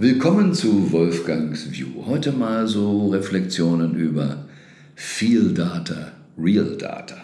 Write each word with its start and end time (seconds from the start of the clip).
Willkommen 0.00 0.54
zu 0.54 0.92
Wolfgangs 0.92 1.72
View. 1.72 2.06
Heute 2.06 2.30
mal 2.30 2.68
so 2.68 3.08
Reflexionen 3.08 3.96
über 3.96 4.46
Feel 4.94 5.52
Data, 5.52 6.12
Real 6.38 6.76
Data, 6.76 7.16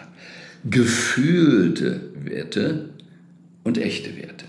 gefühlte 0.69 2.01
Werte 2.21 2.89
und 3.63 3.77
echte 3.77 4.17
Werte. 4.17 4.43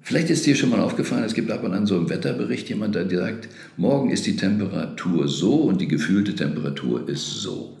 Vielleicht 0.00 0.30
ist 0.30 0.46
dir 0.46 0.56
schon 0.56 0.70
mal 0.70 0.80
aufgefallen, 0.80 1.22
es 1.22 1.34
gibt 1.34 1.52
ab 1.52 1.62
und 1.62 1.74
an 1.74 1.86
so 1.86 1.96
im 1.96 2.10
Wetterbericht 2.10 2.68
jemand, 2.68 2.96
der 2.96 3.08
sagt, 3.08 3.48
morgen 3.76 4.10
ist 4.10 4.26
die 4.26 4.34
Temperatur 4.34 5.28
so 5.28 5.54
und 5.54 5.80
die 5.80 5.86
gefühlte 5.86 6.34
Temperatur 6.34 7.08
ist 7.08 7.40
so. 7.40 7.76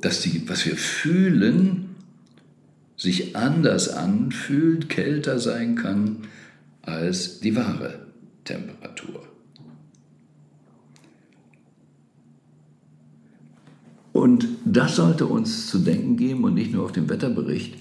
Dass 0.00 0.22
die, 0.22 0.48
was 0.48 0.64
wir 0.64 0.76
fühlen, 0.78 1.96
sich 2.96 3.36
anders 3.36 3.90
anfühlt, 3.90 4.88
kälter 4.88 5.38
sein 5.38 5.74
kann 5.74 6.22
als 6.86 7.40
die 7.40 7.54
wahre 7.56 8.06
Temperatur. 8.44 9.22
Und 14.12 14.46
das 14.64 14.96
sollte 14.96 15.26
uns 15.26 15.68
zu 15.68 15.80
denken 15.80 16.16
geben 16.16 16.44
und 16.44 16.54
nicht 16.54 16.72
nur 16.72 16.84
auf 16.84 16.92
den 16.92 17.08
Wetterbericht 17.08 17.74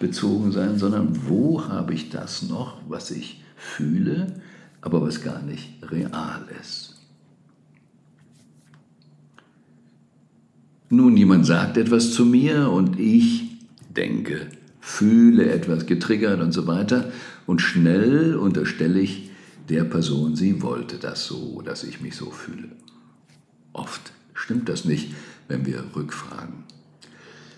bezogen 0.00 0.50
sein, 0.50 0.78
sondern 0.78 1.28
wo 1.28 1.68
habe 1.68 1.94
ich 1.94 2.10
das 2.10 2.42
noch, 2.42 2.78
was 2.88 3.10
ich 3.10 3.42
fühle, 3.56 4.40
aber 4.80 5.00
was 5.00 5.22
gar 5.22 5.42
nicht 5.42 5.78
real 5.90 6.42
ist. 6.60 6.96
Nun, 10.90 11.16
jemand 11.16 11.46
sagt 11.46 11.76
etwas 11.76 12.12
zu 12.12 12.26
mir 12.26 12.70
und 12.70 12.98
ich 12.98 13.58
denke, 13.96 14.48
fühle 14.84 15.50
etwas 15.50 15.86
getriggert 15.86 16.42
und 16.42 16.52
so 16.52 16.66
weiter. 16.66 17.10
Und 17.46 17.62
schnell 17.62 18.36
unterstelle 18.36 19.00
ich 19.00 19.30
der 19.70 19.82
Person, 19.84 20.36
sie 20.36 20.60
wollte 20.60 20.98
das 20.98 21.24
so, 21.24 21.62
dass 21.62 21.84
ich 21.84 22.02
mich 22.02 22.16
so 22.16 22.30
fühle. 22.30 22.68
Oft 23.72 24.12
stimmt 24.34 24.68
das 24.68 24.84
nicht, 24.84 25.14
wenn 25.48 25.64
wir 25.64 25.82
rückfragen. 25.96 26.64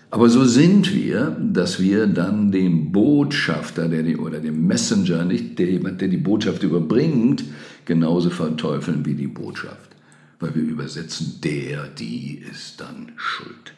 Aber 0.09 0.29
so 0.29 0.45
sind 0.45 0.95
wir, 0.95 1.37
dass 1.41 1.81
wir 1.81 2.07
dann 2.07 2.49
den 2.53 2.93
Botschafter 2.93 3.89
der 3.89 4.03
die, 4.03 4.15
oder 4.15 4.39
den 4.39 4.65
Messenger, 4.65 5.25
nicht 5.25 5.59
der, 5.59 5.69
jemand, 5.69 5.99
der 5.99 6.07
die 6.07 6.15
Botschaft 6.15 6.63
überbringt, 6.63 7.43
genauso 7.83 8.29
verteufeln 8.29 9.05
wie 9.05 9.15
die 9.15 9.27
Botschaft. 9.27 9.97
Weil 10.39 10.55
wir 10.55 10.63
übersetzen, 10.63 11.41
der, 11.43 11.89
die 11.89 12.41
ist 12.49 12.79
dann 12.79 13.11
schuld. 13.17 13.73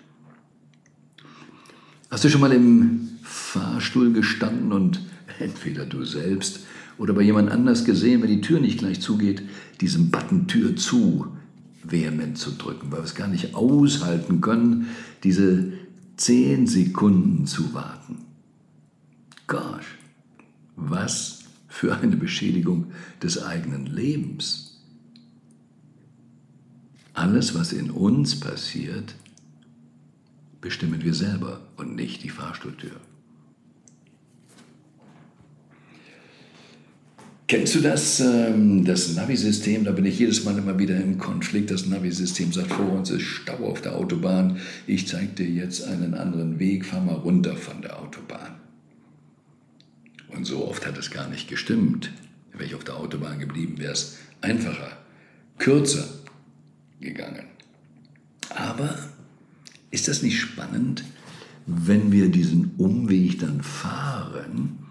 Hast 2.11 2.23
du 2.23 2.29
schon 2.29 2.41
mal 2.41 2.53
im 2.53 3.08
Fahrstuhl 3.29 4.11
gestanden 4.11 4.73
und 4.73 5.01
entweder 5.39 5.85
du 5.85 6.03
selbst 6.03 6.61
oder 6.97 7.13
bei 7.13 7.21
jemand 7.21 7.49
anders 7.49 7.85
gesehen, 7.85 8.21
wenn 8.21 8.29
die 8.29 8.41
Tür 8.41 8.59
nicht 8.59 8.79
gleich 8.79 8.99
zugeht, 8.99 9.43
diesen 9.79 10.11
Button 10.11 10.47
Tür 10.47 10.75
zu 10.75 11.27
vehement 11.83 12.37
zu 12.37 12.51
drücken, 12.51 12.91
weil 12.91 12.99
wir 12.99 13.05
es 13.05 13.15
gar 13.15 13.27
nicht 13.27 13.55
aushalten 13.55 14.41
können, 14.41 14.87
diese 15.23 15.71
zehn 16.17 16.67
Sekunden 16.67 17.45
zu 17.45 17.73
warten. 17.73 18.25
Gosh, 19.47 19.97
was 20.75 21.39
für 21.67 21.95
eine 21.95 22.17
Beschädigung 22.17 22.91
des 23.23 23.41
eigenen 23.41 23.85
Lebens. 23.85 24.81
Alles, 27.13 27.55
was 27.55 27.71
in 27.71 27.91
uns 27.91 28.39
passiert, 28.39 29.15
bestimmen 30.59 31.03
wir 31.03 31.13
selber 31.13 31.61
und 31.77 31.95
nicht 31.95 32.23
die 32.23 32.29
Fahrstuhltür. 32.29 32.99
Kennst 37.49 37.73
du 37.73 37.79
das, 37.79 38.19
ähm, 38.19 38.85
das 38.85 39.15
Navi-System? 39.15 39.83
Da 39.83 39.91
bin 39.91 40.05
ich 40.05 40.19
jedes 40.19 40.45
Mal 40.45 40.55
immer 40.55 40.77
wieder 40.77 40.95
im 40.97 41.17
Konflikt. 41.17 41.71
Das 41.71 41.87
Navi-System 41.87 42.53
sagt, 42.53 42.71
vor 42.71 42.91
uns 42.91 43.09
ist 43.09 43.23
Stau 43.23 43.65
auf 43.65 43.81
der 43.81 43.95
Autobahn. 43.95 44.59
Ich 44.85 45.07
zeige 45.07 45.31
dir 45.33 45.49
jetzt 45.49 45.83
einen 45.83 46.13
anderen 46.13 46.59
Weg, 46.59 46.85
fahr 46.85 47.01
mal 47.01 47.15
runter 47.15 47.55
von 47.55 47.81
der 47.81 47.99
Autobahn. 47.99 48.51
Und 50.27 50.45
so 50.45 50.67
oft 50.67 50.85
hat 50.85 50.95
es 50.99 51.09
gar 51.09 51.27
nicht 51.27 51.49
gestimmt. 51.49 52.11
Wäre 52.51 52.65
ich 52.65 52.75
auf 52.75 52.83
der 52.83 52.97
Autobahn 52.97 53.39
geblieben, 53.39 53.79
wäre 53.79 53.93
es 53.93 54.19
einfacher, 54.41 54.99
kürzer 55.57 56.07
gegangen. 57.01 57.45
Aber 58.49 58.95
ist 59.89 60.07
das 60.07 60.21
nicht 60.21 60.39
spannend, 60.39 61.03
wenn 61.65 62.11
wir 62.11 62.29
diesen 62.29 62.75
Umweg 62.77 63.39
dann 63.39 63.63
fahren, 63.63 64.88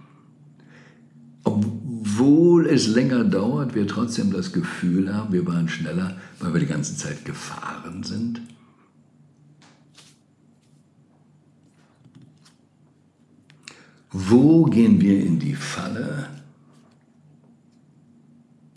obwohl 2.19 2.67
es 2.67 2.89
länger 2.89 3.23
dauert, 3.23 3.77
wir 3.77 3.87
trotzdem 3.87 4.33
das 4.33 4.53
Gefühl 4.53 5.15
haben, 5.15 5.33
wir 5.33 5.47
waren 5.47 5.69
schneller, 5.69 6.17
weil 6.41 6.53
wir 6.53 6.61
die 6.61 6.67
ganze 6.67 6.97
Zeit 6.97 7.25
gefahren 7.25 8.03
sind? 8.03 8.41
Wo 14.11 14.65
gehen 14.65 15.01
wir 15.01 15.25
in 15.25 15.39
die 15.39 15.55
Falle, 15.55 16.29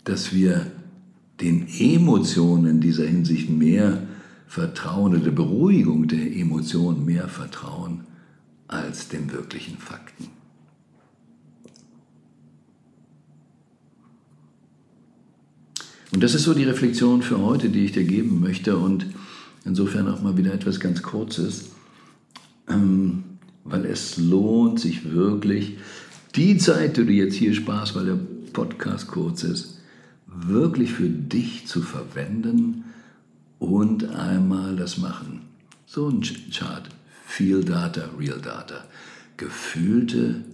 dass 0.04 0.32
wir 0.32 0.70
den 1.40 1.66
Emotionen 1.66 2.66
in 2.66 2.80
dieser 2.80 3.06
Hinsicht 3.06 3.50
mehr 3.50 4.06
vertrauen 4.46 5.14
oder 5.14 5.24
der 5.24 5.30
Beruhigung 5.32 6.06
der 6.06 6.32
Emotionen 6.36 7.04
mehr 7.04 7.26
vertrauen 7.26 8.04
als 8.68 9.08
den 9.08 9.32
wirklichen 9.32 9.78
Fakten? 9.78 10.41
Und 16.12 16.22
das 16.22 16.34
ist 16.34 16.42
so 16.42 16.52
die 16.52 16.64
Reflexion 16.64 17.22
für 17.22 17.40
heute, 17.40 17.70
die 17.70 17.86
ich 17.86 17.92
dir 17.92 18.04
geben 18.04 18.40
möchte 18.40 18.76
und 18.76 19.06
insofern 19.64 20.08
auch 20.08 20.20
mal 20.20 20.36
wieder 20.36 20.52
etwas 20.52 20.78
ganz 20.78 21.02
Kurzes, 21.02 21.70
ähm, 22.68 23.24
weil 23.64 23.86
es 23.86 24.18
lohnt 24.18 24.78
sich 24.78 25.10
wirklich, 25.10 25.78
die 26.34 26.56
Zeit, 26.58 26.96
die 26.96 27.06
du 27.06 27.12
jetzt 27.12 27.34
hier 27.34 27.54
sparst, 27.54 27.94
weil 27.94 28.06
der 28.06 28.18
Podcast 28.52 29.08
kurz 29.08 29.42
ist, 29.42 29.80
wirklich 30.26 30.92
für 30.92 31.08
dich 31.08 31.66
zu 31.66 31.82
verwenden 31.82 32.84
und 33.58 34.10
einmal 34.10 34.76
das 34.76 34.98
machen. 34.98 35.42
So 35.86 36.08
ein 36.08 36.22
Chart, 36.50 36.88
Feel 37.26 37.64
Data, 37.64 38.10
Real 38.18 38.40
Data, 38.40 38.84
gefühlte 39.36 40.44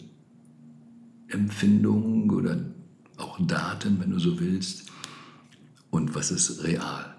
Empfindungen 1.28 2.30
oder 2.30 2.58
auch 3.16 3.38
Daten, 3.44 3.98
wenn 4.00 4.10
du 4.10 4.18
so 4.18 4.38
willst, 4.40 4.84
und 5.90 6.14
was 6.14 6.30
ist 6.30 6.64
real. 6.64 7.14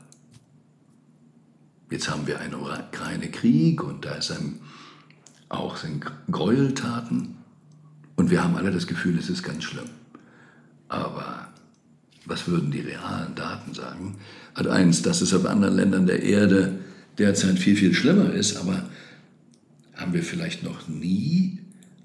Jetzt 1.90 2.10
haben 2.10 2.28
wir 2.28 2.40
einen 2.40 2.56
Ukraine-Krieg 2.56 3.84
und 3.84 4.06
da 4.06 4.16
ist 4.16 4.32
ein, 4.32 4.60
auch 5.50 5.78
sind 5.78 6.06
Gräueltaten 6.30 7.36
und 8.16 8.30
wir 8.30 8.44
haben 8.44 8.56
alle 8.56 8.72
das 8.72 8.86
Gefühl, 8.86 9.18
es 9.18 9.30
ist 9.30 9.44
ganz 9.44 9.64
schlimm. 9.64 9.90
Aber 10.88 11.50
was 12.26 12.48
würden 12.48 12.70
die 12.70 12.82
realen 12.82 13.34
Daten 13.36 13.74
sagen? 13.74 14.18
Hat 14.54 14.68
eins, 14.68 15.02
dass 15.02 15.22
es 15.22 15.34
auf 15.34 15.46
anderen 15.46 15.76
Ländern 15.76 16.06
der 16.06 16.22
Erde 16.22 16.80
derzeit 17.18 17.58
viel, 17.58 17.76
viel 17.76 17.94
schlimmer 17.94 18.32
ist, 18.34 18.58
aber 18.58 18.84
haben 19.96 20.14
wir 20.14 20.24
vielleicht 20.24 20.64
noch 20.64 20.88
nie 20.88 21.60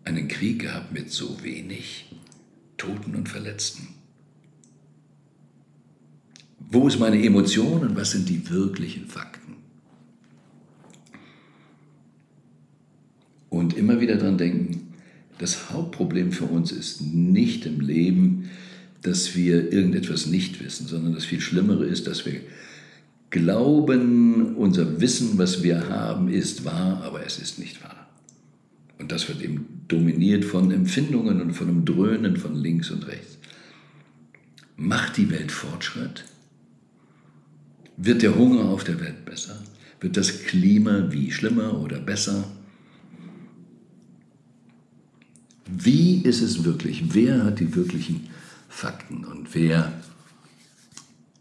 einen 0.05 0.29
Krieg 0.29 0.61
gehabt 0.61 0.93
mit 0.93 1.13
so 1.13 1.43
wenig 1.43 2.07
Toten 2.77 3.15
und 3.15 3.29
Verletzten? 3.29 3.89
Wo 6.75 6.89
ist 6.89 6.99
meine 6.99 7.23
Emotion 7.23 7.83
und 7.83 7.95
was 7.95 8.11
sind 8.11 8.29
die 8.29 8.51
wirklichen 8.51 9.07
Fakten? 9.07 9.55
Und 13.49 13.77
immer 13.77 14.01
wieder 14.01 14.17
daran 14.17 14.39
denken, 14.39 14.93
das 15.39 15.71
Hauptproblem 15.71 16.33
für 16.33 16.47
uns 16.47 16.73
ist 16.73 17.01
nicht 17.01 17.65
im 17.65 17.79
Leben, 17.79 18.51
dass 19.03 19.37
wir 19.37 19.73
irgendetwas 19.73 20.27
nicht 20.27 20.65
wissen, 20.65 20.89
sondern 20.89 21.15
das 21.15 21.25
viel 21.25 21.41
Schlimmere 21.41 21.87
ist, 21.87 22.09
dass 22.09 22.27
wir 22.27 22.41
glauben, 23.31 24.57
unser 24.57 25.01
Wissen, 25.01 25.39
was 25.39 25.63
wir 25.63 25.89
haben, 25.89 26.27
ist 26.27 26.65
wahr, 26.65 27.05
aber 27.05 27.25
es 27.25 27.39
ist 27.39 27.61
nicht 27.61 27.85
wahr. 27.85 28.09
Und 28.99 29.13
das 29.13 29.29
wird 29.29 29.41
eben 29.43 29.85
dominiert 29.87 30.45
von 30.45 30.73
Empfindungen 30.73 31.41
und 31.41 31.53
von 31.53 31.69
einem 31.69 31.85
Dröhnen 31.85 32.37
von 32.37 32.57
links 32.57 32.91
und 32.91 33.07
rechts. 33.07 33.39
Macht 34.77 35.19
die 35.19 35.31
Welt 35.31 35.53
Fortschritt? 35.53 36.25
Wird 37.97 38.23
der 38.23 38.37
Hunger 38.37 38.65
auf 38.65 38.85
der 38.85 39.01
Welt 39.01 39.25
besser? 39.25 39.63
Wird 40.01 40.17
das 40.17 40.45
Klima 40.45 41.11
wie 41.11 41.31
schlimmer 41.31 41.81
oder 41.81 42.01
besser? 42.01 42.45
Wie 45.67 46.21
ist 46.23 46.43
es 46.43 46.65
wirklich? 46.65 47.15
Wer 47.15 47.45
hat 47.45 47.61
die 47.61 47.75
wirklichen 47.75 48.29
Fakten 48.69 49.25
und 49.25 49.55
wer 49.55 49.93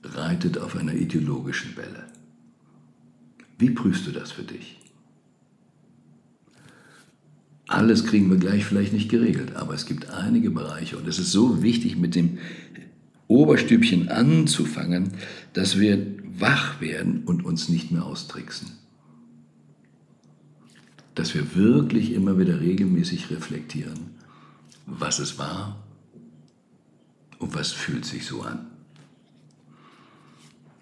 reitet 0.03 0.57
auf 0.57 0.75
einer 0.75 0.93
ideologischen 0.93 1.75
Welle? 1.75 2.05
Wie 3.57 3.69
prüfst 3.69 4.07
du 4.07 4.11
das 4.11 4.31
für 4.31 4.43
dich? 4.43 4.77
alles 7.73 8.05
kriegen 8.05 8.29
wir 8.29 8.37
gleich 8.37 8.65
vielleicht 8.65 8.93
nicht 8.93 9.09
geregelt, 9.09 9.55
aber 9.55 9.73
es 9.73 9.85
gibt 9.85 10.09
einige 10.09 10.51
Bereiche 10.51 10.97
und 10.97 11.07
es 11.07 11.17
ist 11.17 11.31
so 11.31 11.63
wichtig, 11.63 11.97
mit 11.97 12.15
dem 12.15 12.37
Oberstübchen 13.27 14.09
anzufangen, 14.09 15.11
dass 15.53 15.79
wir 15.79 15.97
wach 16.39 16.81
werden 16.81 17.23
und 17.25 17.45
uns 17.45 17.69
nicht 17.69 17.91
mehr 17.91 18.05
austricksen. 18.05 18.71
Dass 21.15 21.33
wir 21.35 21.55
wirklich 21.55 22.13
immer 22.13 22.37
wieder 22.39 22.59
regelmäßig 22.59 23.29
reflektieren, 23.29 24.11
was 24.85 25.19
es 25.19 25.37
war 25.37 25.83
und 27.39 27.55
was 27.55 27.71
fühlt 27.71 28.05
sich 28.05 28.25
so 28.25 28.41
an. 28.41 28.67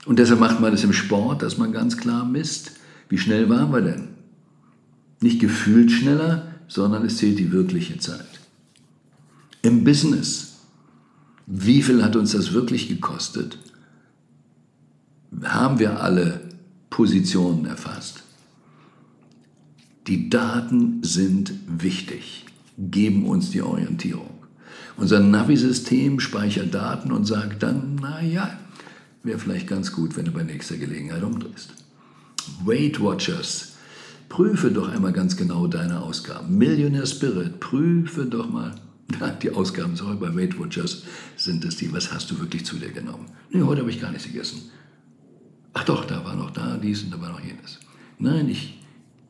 Und 0.06 0.20
deshalb 0.20 0.40
macht 0.40 0.60
man 0.60 0.72
das 0.72 0.84
im 0.84 0.94
Sport, 0.94 1.42
dass 1.42 1.58
man 1.58 1.74
ganz 1.74 1.98
klar 1.98 2.26
misst, 2.26 2.72
wie 3.10 3.18
schnell 3.18 3.50
waren 3.50 3.72
wir 3.72 3.82
denn? 3.82 4.10
Nicht 5.20 5.40
gefühlt 5.40 5.92
schneller, 5.92 6.48
sondern 6.68 7.06
es 7.06 7.18
zählt 7.18 7.38
die 7.38 7.52
wirkliche 7.52 8.00
Zeit. 8.00 8.40
Im 9.62 9.84
Business, 9.84 10.62
wie 11.46 11.84
viel 11.84 12.04
hat 12.04 12.16
uns 12.16 12.32
das 12.32 12.54
wirklich 12.54 12.88
gekostet? 12.88 13.60
Haben 15.44 15.80
wir 15.80 16.02
alle 16.02 16.42
Positionen 16.90 17.66
erfasst? 17.66 18.24
Die 20.08 20.30
Daten 20.30 21.04
sind 21.04 21.54
wichtig, 21.68 22.46
geben 22.78 23.26
uns 23.26 23.52
die 23.52 23.62
Orientierung. 23.62 24.30
Unser 24.98 25.20
Navi-System 25.20 26.20
speichert 26.20 26.74
Daten 26.74 27.12
und 27.12 27.26
sagt 27.26 27.64
dann, 27.64 27.96
naja, 27.96 28.58
wäre 29.24 29.40
vielleicht 29.40 29.68
ganz 29.68 29.94
gut, 29.94 30.18
wenn 30.18 30.26
du 30.26 30.32
bei 30.32 30.44
nächster 30.44 30.78
Gelegenheit 30.78 31.24
umdrehst. 31.24 31.74
Weight 32.66 33.00
Watchers, 33.00 33.74
prüfe 34.28 34.72
doch 34.72 34.90
einmal 34.90 35.14
ganz 35.14 35.38
genau 35.38 35.68
deine 35.68 36.02
Ausgaben. 36.02 36.58
Millionaire 36.58 37.08
Spirit, 37.08 37.60
prüfe 37.60 38.26
doch 38.26 38.50
mal. 38.50 38.76
Die 39.42 39.52
Ausgaben 39.52 39.96
sorry, 39.96 40.16
bei 40.16 40.36
Weight 40.36 40.60
Watchers 40.60 41.04
sind 41.38 41.64
es 41.66 41.78
die, 41.78 41.92
was 41.94 42.12
hast 42.14 42.32
du 42.32 42.40
wirklich 42.40 42.66
zu 42.66 42.78
dir 42.78 42.92
genommen? 42.92 43.28
Nee, 43.52 43.62
heute 43.62 43.82
habe 43.82 43.92
ich 43.92 44.02
gar 44.02 44.12
nichts 44.12 44.28
gegessen. 44.28 44.62
Ach 45.74 45.84
doch, 45.84 46.06
da 46.06 46.24
war 46.26 46.36
noch 46.36 46.52
da 46.52 46.78
dies 46.78 47.04
und 47.04 47.12
da 47.12 47.22
war 47.22 47.30
noch 47.30 47.40
jenes. 47.40 47.80
Nein, 48.20 48.50
ich 48.50 48.80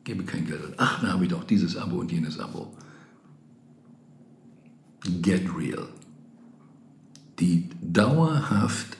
gebe 0.04 0.24
kein 0.24 0.46
Geld. 0.46 0.74
Ach, 0.76 1.00
da 1.00 1.12
habe 1.12 1.24
ich 1.24 1.30
doch 1.30 1.44
dieses 1.44 1.76
Abo 1.76 2.00
und 2.00 2.10
jenes 2.10 2.38
Abo. 2.38 2.74
Get 5.20 5.48
real. 5.56 5.88
Die 7.38 7.68
dauerhaft 7.80 8.96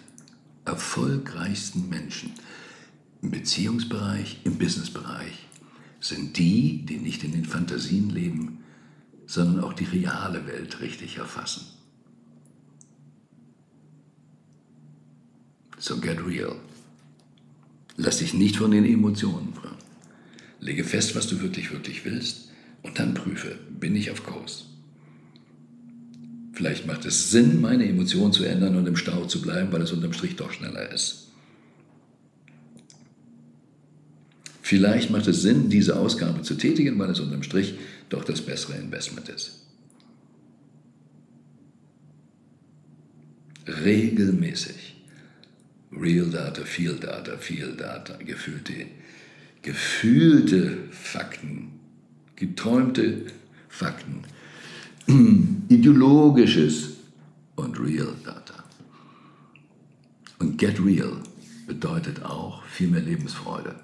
erfolgreichsten 0.64 1.88
Menschen 1.88 2.32
im 3.20 3.30
Beziehungsbereich, 3.30 4.40
im 4.44 4.58
Businessbereich 4.58 5.46
sind 6.00 6.36
die, 6.36 6.84
die 6.84 6.98
nicht 6.98 7.22
in 7.22 7.32
den 7.32 7.44
Fantasien 7.44 8.10
leben, 8.10 8.64
sondern 9.26 9.62
auch 9.64 9.72
die 9.72 9.84
reale 9.84 10.46
Welt 10.46 10.80
richtig 10.80 11.18
erfassen. 11.18 11.66
So 15.78 15.98
get 15.98 16.24
real. 16.26 16.56
Lass 17.96 18.18
dich 18.18 18.34
nicht 18.34 18.56
von 18.56 18.70
den 18.70 18.84
Emotionen 18.84 19.52
führen. 19.54 19.76
Lege 20.60 20.84
fest, 20.84 21.14
was 21.14 21.26
du 21.26 21.40
wirklich, 21.40 21.72
wirklich 21.72 22.04
willst 22.04 22.48
und 22.82 22.98
dann 22.98 23.14
prüfe, 23.14 23.58
bin 23.78 23.96
ich 23.96 24.10
auf 24.10 24.24
Kurs. 24.24 24.66
Vielleicht 26.52 26.86
macht 26.86 27.04
es 27.04 27.30
Sinn, 27.30 27.60
meine 27.60 27.88
Emotionen 27.88 28.32
zu 28.32 28.44
ändern 28.44 28.76
und 28.76 28.86
im 28.86 28.96
Stau 28.96 29.24
zu 29.24 29.42
bleiben, 29.42 29.72
weil 29.72 29.82
es 29.82 29.92
unterm 29.92 30.12
Strich 30.12 30.36
doch 30.36 30.52
schneller 30.52 30.92
ist. 30.92 31.28
Vielleicht 34.60 35.10
macht 35.10 35.26
es 35.26 35.42
Sinn, 35.42 35.68
diese 35.68 35.96
Ausgabe 35.98 36.42
zu 36.42 36.54
tätigen, 36.54 36.98
weil 36.98 37.10
es 37.10 37.20
unterm 37.20 37.42
Strich 37.42 37.74
doch 38.08 38.24
das 38.24 38.40
bessere 38.42 38.76
Investment 38.76 39.28
ist. 39.28 39.66
Regelmäßig. 43.66 44.91
Real 45.98 46.30
Data, 46.30 46.64
Feel 46.64 46.96
Data, 46.96 47.36
Feel 47.36 47.76
Data, 47.76 48.16
gefühlte, 48.16 48.86
gefühlte 49.62 50.78
Fakten, 50.90 51.80
geträumte 52.36 53.26
Fakten 53.68 54.22
ideologisches 55.68 56.90
und 57.56 57.78
real 57.78 58.14
Data. 58.24 58.64
Und 60.38 60.58
get 60.58 60.82
real 60.84 61.18
bedeutet 61.66 62.24
auch 62.24 62.62
viel 62.64 62.88
mehr 62.88 63.00
Lebensfreude. 63.00 63.76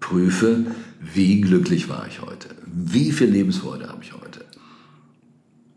Prüfe, 0.00 0.66
wie 1.00 1.40
glücklich 1.40 1.88
war 1.88 2.06
ich 2.06 2.20
heute? 2.20 2.48
Wie 2.66 3.12
viel 3.12 3.28
Lebensfreude 3.28 3.88
habe 3.88 4.02
ich 4.02 4.12
heute? 4.12 4.44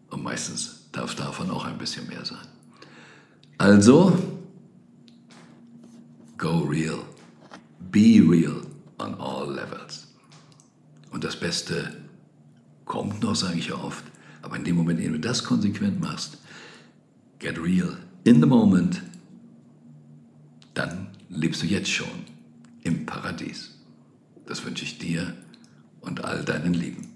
Und 0.10 0.24
meistens 0.24 0.90
darf 0.92 1.16
davon 1.16 1.50
auch 1.50 1.66
ein 1.66 1.78
bisschen 1.78 2.08
mehr 2.08 2.26
sein. 2.26 2.46
Also, 3.58 4.39
go 6.40 6.60
real. 6.62 7.06
Be 7.92 8.22
real 8.22 8.62
on 8.98 9.14
all 9.20 9.46
levels. 9.46 10.08
Und 11.12 11.24
das 11.24 11.36
Beste 11.36 11.94
kommt 12.86 13.22
noch, 13.22 13.36
sage 13.36 13.60
ich 13.60 13.68
ja 13.68 13.76
oft, 13.76 14.04
aber 14.42 14.56
in 14.56 14.64
dem 14.64 14.78
Moment, 14.78 15.00
in 15.00 15.06
dem 15.06 15.14
du 15.14 15.20
das 15.20 15.44
konsequent 15.44 16.00
machst, 16.00 16.38
get 17.40 17.60
real, 17.60 17.98
in 18.24 18.40
the 18.42 18.48
moment, 18.48 19.02
dann 20.74 21.08
lebst 21.30 21.62
du 21.62 21.68
jetzt 21.68 21.92
schon 21.92 22.26
im 22.84 23.06
Paradies. 23.06 23.76
Das 24.46 24.64
wünsche 24.66 24.86
ich 24.86 24.98
dir 24.98 25.36
und 26.02 26.24
all 26.24 26.44
deinen 26.44 26.74
Lieben. 26.74 27.09